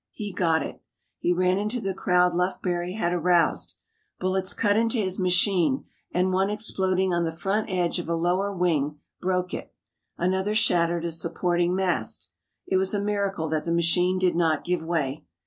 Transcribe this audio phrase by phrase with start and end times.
[0.09, 0.81] He got it.
[1.19, 3.75] He ran into the crowd Lufbery had aroused.
[4.19, 8.51] Bullets cut into his machine and one exploding on the front edge of a lower
[8.51, 9.75] wing broke it.
[10.17, 12.29] Another shattered a supporting mast.
[12.65, 15.23] It was a miracle that the machine did not give way.